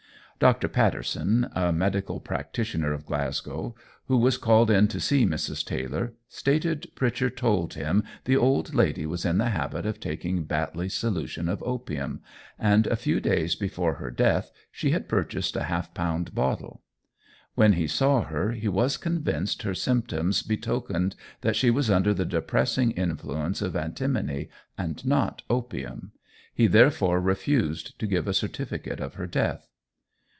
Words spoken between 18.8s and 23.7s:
convinced her symptoms betokened that she was under the depressing influence